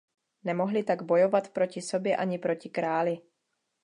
[0.43, 3.21] Nemohli tak bojovat proti sobě ani proti králi.